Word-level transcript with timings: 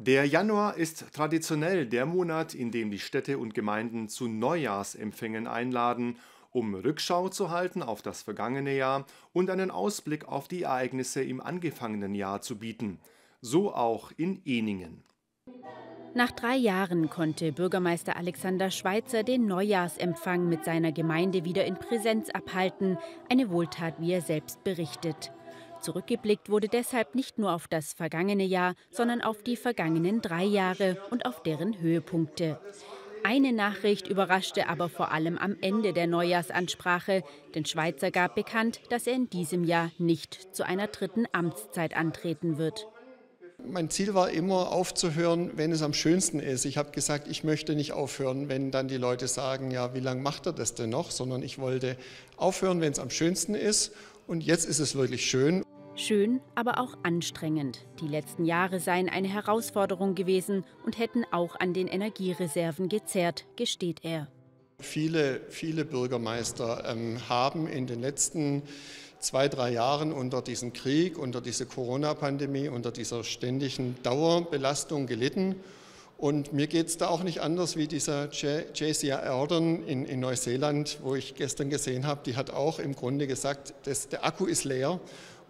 Der 0.00 0.24
Januar 0.26 0.76
ist 0.76 1.12
traditionell 1.12 1.84
der 1.84 2.06
Monat, 2.06 2.54
in 2.54 2.70
dem 2.70 2.92
die 2.92 3.00
Städte 3.00 3.36
und 3.36 3.52
Gemeinden 3.52 4.08
zu 4.08 4.28
Neujahrsempfängen 4.28 5.48
einladen, 5.48 6.18
um 6.52 6.76
Rückschau 6.76 7.30
zu 7.30 7.50
halten 7.50 7.82
auf 7.82 8.00
das 8.00 8.22
vergangene 8.22 8.76
Jahr 8.76 9.06
und 9.32 9.50
einen 9.50 9.72
Ausblick 9.72 10.28
auf 10.28 10.46
die 10.46 10.62
Ereignisse 10.62 11.24
im 11.24 11.40
angefangenen 11.40 12.14
Jahr 12.14 12.42
zu 12.42 12.60
bieten. 12.60 13.00
So 13.40 13.74
auch 13.74 14.12
in 14.16 14.40
Eningen. 14.44 15.02
Nach 16.14 16.30
drei 16.30 16.54
Jahren 16.54 17.10
konnte 17.10 17.50
Bürgermeister 17.50 18.16
Alexander 18.16 18.70
Schweitzer 18.70 19.24
den 19.24 19.46
Neujahrsempfang 19.46 20.48
mit 20.48 20.64
seiner 20.64 20.92
Gemeinde 20.92 21.44
wieder 21.44 21.64
in 21.64 21.74
Präsenz 21.74 22.30
abhalten. 22.30 22.98
Eine 23.28 23.50
Wohltat, 23.50 23.94
wie 23.98 24.12
er 24.12 24.22
selbst 24.22 24.62
berichtet. 24.62 25.32
Zurückgeblickt 25.80 26.50
wurde 26.50 26.68
deshalb 26.68 27.14
nicht 27.14 27.38
nur 27.38 27.52
auf 27.52 27.68
das 27.68 27.92
vergangene 27.92 28.44
Jahr, 28.44 28.74
sondern 28.90 29.22
auf 29.22 29.42
die 29.42 29.56
vergangenen 29.56 30.20
drei 30.20 30.44
Jahre 30.44 30.98
und 31.10 31.26
auf 31.26 31.42
deren 31.42 31.80
Höhepunkte. 31.80 32.58
Eine 33.24 33.52
Nachricht 33.52 34.08
überraschte 34.08 34.68
aber 34.68 34.88
vor 34.88 35.12
allem 35.12 35.38
am 35.38 35.56
Ende 35.60 35.92
der 35.92 36.06
Neujahrsansprache, 36.06 37.22
denn 37.54 37.64
Schweizer 37.64 38.10
gab 38.10 38.34
bekannt, 38.34 38.80
dass 38.90 39.06
er 39.06 39.14
in 39.14 39.28
diesem 39.28 39.64
Jahr 39.64 39.90
nicht 39.98 40.54
zu 40.54 40.64
einer 40.64 40.86
dritten 40.86 41.26
Amtszeit 41.32 41.96
antreten 41.96 42.58
wird. 42.58 42.86
Mein 43.66 43.90
Ziel 43.90 44.14
war 44.14 44.30
immer 44.30 44.70
aufzuhören, 44.70 45.50
wenn 45.56 45.72
es 45.72 45.82
am 45.82 45.92
schönsten 45.92 46.38
ist. 46.38 46.64
Ich 46.64 46.78
habe 46.78 46.92
gesagt, 46.92 47.26
ich 47.26 47.42
möchte 47.42 47.74
nicht 47.74 47.92
aufhören, 47.92 48.48
wenn 48.48 48.70
dann 48.70 48.86
die 48.86 48.96
Leute 48.96 49.26
sagen, 49.26 49.72
ja, 49.72 49.94
wie 49.94 50.00
lange 50.00 50.22
macht 50.22 50.46
er 50.46 50.52
das 50.52 50.74
denn 50.74 50.90
noch, 50.90 51.10
sondern 51.10 51.42
ich 51.42 51.58
wollte 51.58 51.96
aufhören, 52.36 52.80
wenn 52.80 52.92
es 52.92 53.00
am 53.00 53.10
schönsten 53.10 53.54
ist. 53.54 53.92
Und 54.28 54.42
jetzt 54.42 54.64
ist 54.64 54.78
es 54.78 54.94
wirklich 54.94 55.28
schön. 55.28 55.64
Schön, 55.98 56.40
aber 56.54 56.78
auch 56.78 56.96
anstrengend. 57.02 57.84
Die 58.00 58.06
letzten 58.06 58.44
Jahre 58.44 58.78
seien 58.78 59.08
eine 59.08 59.26
Herausforderung 59.26 60.14
gewesen 60.14 60.64
und 60.86 60.96
hätten 60.96 61.24
auch 61.32 61.56
an 61.58 61.74
den 61.74 61.88
Energiereserven 61.88 62.88
gezerrt, 62.88 63.46
gesteht 63.56 64.04
er. 64.04 64.28
Viele, 64.78 65.40
viele 65.48 65.84
Bürgermeister 65.84 66.84
ähm, 66.86 67.18
haben 67.28 67.66
in 67.66 67.88
den 67.88 68.00
letzten 68.00 68.62
zwei, 69.18 69.48
drei 69.48 69.72
Jahren 69.72 70.12
unter 70.12 70.40
diesem 70.40 70.72
Krieg, 70.72 71.18
unter 71.18 71.40
dieser 71.40 71.64
Corona-Pandemie, 71.64 72.68
unter 72.68 72.92
dieser 72.92 73.24
ständigen 73.24 73.96
Dauerbelastung 74.04 75.08
gelitten. 75.08 75.56
Und 76.16 76.52
mir 76.52 76.68
geht 76.68 76.86
es 76.86 76.96
da 76.96 77.08
auch 77.08 77.24
nicht 77.24 77.40
anders 77.40 77.76
wie 77.76 77.88
dieser 77.88 78.30
JC 78.30 79.12
Ardern 79.12 79.82
in, 79.84 80.04
in, 80.04 80.20
Neuseeland, 80.20 80.98
wo 81.02 81.16
ich 81.16 81.34
gestern 81.34 81.70
gesehen 81.70 82.06
habe, 82.06 82.20
die 82.24 82.36
hat 82.36 82.50
auch 82.50 82.78
im 82.78 82.94
Grunde 82.94 83.26
gesagt, 83.26 83.74
dass 83.82 84.08
der 84.08 84.24
Akku 84.24 84.46
ist 84.46 84.62
leer 84.62 85.00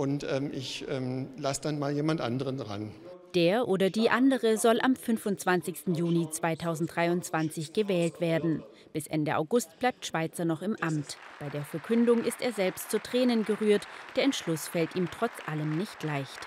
und 0.00 0.24
ähm, 0.24 0.50
ich 0.50 0.86
ähm, 0.88 1.28
lasse 1.36 1.60
dann 1.60 1.78
mal 1.78 1.92
jemand 1.92 2.22
anderen 2.22 2.56
dran. 2.56 2.90
Der 3.34 3.68
oder 3.68 3.90
die 3.90 4.08
andere 4.08 4.56
soll 4.56 4.80
am 4.80 4.96
25. 4.96 5.94
Juni 5.94 6.28
2023 6.30 7.74
gewählt 7.74 8.18
werden. 8.18 8.62
Bis 8.94 9.06
Ende 9.06 9.36
August 9.36 9.78
bleibt 9.78 10.06
Schweizer 10.06 10.46
noch 10.46 10.62
im 10.62 10.74
Amt. 10.80 11.18
Bei 11.38 11.50
der 11.50 11.64
Verkündung 11.64 12.24
ist 12.24 12.40
er 12.40 12.52
selbst 12.52 12.90
zu 12.90 12.98
Tränen 12.98 13.44
gerührt. 13.44 13.86
Der 14.16 14.24
Entschluss 14.24 14.68
fällt 14.68 14.96
ihm 14.96 15.08
trotz 15.10 15.32
allem 15.46 15.76
nicht 15.76 16.02
leicht. 16.02 16.38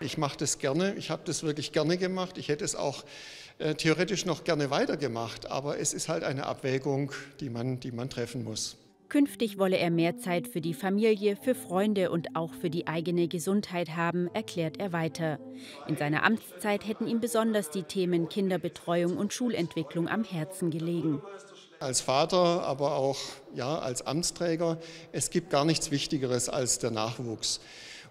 Ich 0.00 0.16
mache 0.16 0.38
das 0.38 0.58
gerne, 0.58 0.94
ich 0.94 1.10
habe 1.10 1.22
das 1.26 1.42
wirklich 1.42 1.72
gerne 1.72 1.98
gemacht. 1.98 2.38
Ich 2.38 2.48
hätte 2.48 2.64
es 2.64 2.74
auch 2.74 3.04
äh, 3.58 3.74
theoretisch 3.74 4.24
noch 4.24 4.42
gerne 4.42 4.70
weitergemacht, 4.70 5.50
aber 5.50 5.78
es 5.78 5.92
ist 5.92 6.08
halt 6.08 6.24
eine 6.24 6.46
Abwägung, 6.46 7.12
die 7.40 7.50
man, 7.50 7.78
die 7.78 7.92
man 7.92 8.08
treffen 8.08 8.42
muss. 8.42 8.78
Künftig 9.12 9.58
wolle 9.58 9.76
er 9.76 9.90
mehr 9.90 10.16
Zeit 10.16 10.48
für 10.48 10.62
die 10.62 10.72
Familie, 10.72 11.36
für 11.36 11.54
Freunde 11.54 12.10
und 12.10 12.34
auch 12.34 12.54
für 12.54 12.70
die 12.70 12.86
eigene 12.86 13.28
Gesundheit 13.28 13.94
haben, 13.94 14.30
erklärt 14.32 14.80
er 14.80 14.94
weiter. 14.94 15.38
In 15.86 15.98
seiner 15.98 16.24
Amtszeit 16.24 16.88
hätten 16.88 17.06
ihm 17.06 17.20
besonders 17.20 17.68
die 17.68 17.82
Themen 17.82 18.30
Kinderbetreuung 18.30 19.18
und 19.18 19.34
Schulentwicklung 19.34 20.08
am 20.08 20.24
Herzen 20.24 20.70
gelegen. 20.70 21.20
Als 21.78 22.00
Vater, 22.00 22.62
aber 22.62 22.96
auch 22.96 23.18
ja, 23.54 23.80
als 23.80 24.00
Amtsträger, 24.00 24.78
es 25.12 25.28
gibt 25.28 25.50
gar 25.50 25.66
nichts 25.66 25.90
Wichtigeres 25.90 26.48
als 26.48 26.78
der 26.78 26.90
Nachwuchs 26.90 27.60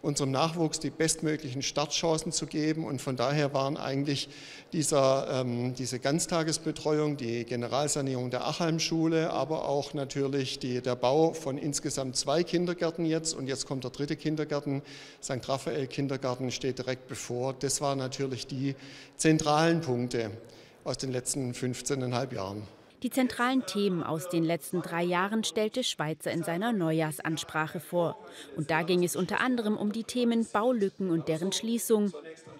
unserem 0.01 0.31
Nachwuchs 0.31 0.79
die 0.79 0.89
bestmöglichen 0.89 1.62
Startchancen 1.62 2.31
zu 2.31 2.47
geben. 2.47 2.85
Und 2.85 3.01
von 3.01 3.16
daher 3.16 3.53
waren 3.53 3.78
eigentlich 3.78 4.29
dieser, 4.73 5.41
ähm, 5.41 5.75
diese 5.75 6.00
Ganztagesbetreuung, 6.00 7.17
die 7.17 7.45
Generalsanierung 7.45 8.31
der 8.31 8.47
Achalmschule, 8.47 9.29
aber 9.31 9.67
auch 9.67 9.94
natürlich 9.94 10.59
die, 10.59 10.81
der 10.81 10.95
Bau 10.95 11.34
von 11.34 11.57
insgesamt 11.57 12.16
zwei 12.16 12.44
Kindergärten 12.44 13.06
jetzt 13.06 13.34
und 13.34 13.47
jetzt 13.47 13.67
kommt 13.67 13.84
der 13.84 13.91
dritte 13.91 14.16
Kindergarten, 14.16 14.81
St. 15.22 15.47
Raphael 15.47 15.88
Kindergarten 15.88 16.51
steht 16.51 16.79
direkt 16.79 17.07
bevor. 17.07 17.53
Das 17.53 17.81
waren 17.81 18.00
natürlich 18.00 18.47
die 18.47 18.75
zentralen 19.17 19.81
Punkte 19.81 20.31
aus 20.84 20.97
den 20.97 21.11
letzten 21.11 21.51
15,5 21.53 22.34
Jahren. 22.34 22.80
Die 23.03 23.09
zentralen 23.09 23.66
Themen 23.66 24.03
aus 24.03 24.29
den 24.29 24.44
letzten 24.44 24.84
drei 24.84 25.01
Jahren 25.01 25.44
stellte 25.44 25.84
Schweizer 25.84 26.29
in 26.31 26.44
seiner 26.44 26.72
Neujahrsansprache 26.72 27.79
vor. 27.79 28.16
Und 28.56 28.69
da 28.69 28.84
ging 28.84 29.03
es 29.03 29.16
unter 29.16 29.41
anderem 29.41 29.75
um 29.75 29.91
die 29.91 30.03
Themen 30.03 30.45
Baulücken 30.45 31.09
und 31.09 31.28
deren 31.28 31.51
Schließung, 31.51 32.13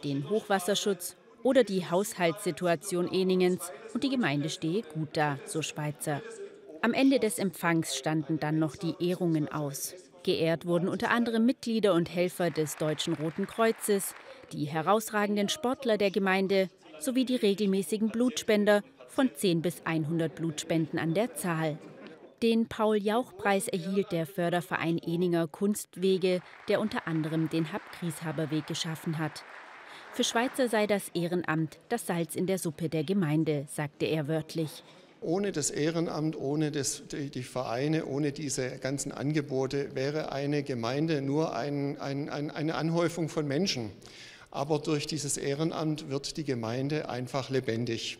den 0.04 0.32
Hochwasserschutz 0.32 1.16
oder 1.44 1.64
die 1.64 1.86
Haushaltssituation 1.86 3.08
Eningens. 3.12 3.72
Und 3.94 4.04
die 4.04 4.10
Gemeinde 4.10 4.50
stehe 4.50 4.82
gut 4.82 5.10
da, 5.14 5.38
so 5.46 5.62
Schweizer. 5.62 6.24
Am 6.82 6.94
Ende 6.94 7.20
des 7.20 7.38
Empfangs 7.38 7.96
standen 7.96 8.40
dann 8.40 8.58
noch 8.58 8.76
die 8.76 8.96
Ehrungen 9.00 9.48
aus. 9.48 9.94
Geehrt 10.24 10.66
wurden 10.66 10.88
unter 10.88 11.12
anderem 11.12 11.46
Mitglieder 11.46 11.94
und 11.94 12.10
Helfer 12.10 12.50
des 12.50 12.78
Deutschen 12.78 13.14
Roten 13.14 13.46
Kreuzes, 13.46 14.16
die 14.52 14.66
herausragenden 14.66 15.50
Sportler 15.50 16.00
der 16.00 16.10
Gemeinde 16.10 16.70
sowie 17.00 17.26
die 17.26 17.36
regelmäßigen 17.36 18.10
Blutspender 18.10 18.82
von 19.12 19.30
10 19.36 19.62
bis 19.62 19.82
100 19.86 20.34
Blutspenden 20.34 20.98
an 20.98 21.14
der 21.14 21.36
Zahl. 21.36 21.78
Den 22.42 22.68
Paul-Jauch-Preis 22.68 23.68
erhielt 23.68 24.12
der 24.12 24.26
Förderverein 24.26 24.98
Eninger 24.98 25.48
Kunstwege, 25.48 26.42
der 26.68 26.80
unter 26.80 27.08
anderem 27.08 27.50
den 27.50 27.72
Hab-Grieshaber-Weg 27.72 28.66
geschaffen 28.66 29.20
hat. 29.20 29.44
Für 30.14 30.24
Schweizer 30.24 30.68
sei 30.68 30.88
das 30.88 31.10
Ehrenamt 31.14 31.78
das 31.90 32.08
Salz 32.08 32.36
in 32.36 32.48
der 32.48 32.58
Suppe 32.58 32.90
der 32.90 33.04
Gemeinde, 33.04 33.66
sagte 33.70 34.06
er 34.06 34.28
wörtlich. 34.28 34.84
Ohne 35.22 35.52
das 35.52 35.70
Ehrenamt, 35.70 36.36
ohne 36.36 36.72
das, 36.72 37.04
die 37.12 37.44
Vereine, 37.44 38.06
ohne 38.06 38.32
diese 38.32 38.78
ganzen 38.80 39.12
Angebote 39.12 39.94
wäre 39.94 40.32
eine 40.32 40.64
Gemeinde 40.64 41.22
nur 41.22 41.56
ein, 41.56 42.00
ein, 42.00 42.28
ein, 42.30 42.50
eine 42.50 42.74
Anhäufung 42.74 43.30
von 43.30 43.48
Menschen. 43.48 43.92
Aber 44.50 44.80
durch 44.80 45.06
dieses 45.06 45.38
Ehrenamt 45.38 46.10
wird 46.10 46.38
die 46.38 46.44
Gemeinde 46.44 47.08
einfach 47.08 47.52
lebendig. 47.52 48.18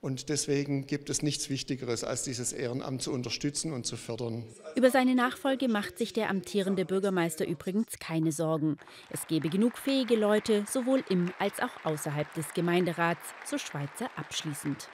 Und 0.00 0.30
deswegen 0.30 0.86
gibt 0.86 1.10
es 1.10 1.22
nichts 1.22 1.50
Wichtigeres, 1.50 2.04
als 2.04 2.22
dieses 2.22 2.54
Ehrenamt 2.54 3.02
zu 3.02 3.12
unterstützen 3.12 3.72
und 3.74 3.84
zu 3.84 3.96
fördern. 3.96 4.44
Über 4.74 4.90
seine 4.90 5.14
Nachfolge 5.14 5.68
macht 5.68 5.98
sich 5.98 6.14
der 6.14 6.30
amtierende 6.30 6.86
Bürgermeister 6.86 7.46
übrigens 7.46 7.98
keine 7.98 8.32
Sorgen. 8.32 8.78
Es 9.10 9.26
gebe 9.26 9.50
genug 9.50 9.76
fähige 9.76 10.16
Leute, 10.16 10.64
sowohl 10.70 11.04
im 11.10 11.30
als 11.38 11.60
auch 11.60 11.84
außerhalb 11.84 12.32
des 12.32 12.54
Gemeinderats, 12.54 13.20
so 13.44 13.58
Schweizer 13.58 14.10
abschließend. 14.16 14.88